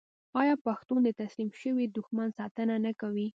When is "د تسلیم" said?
1.05-1.49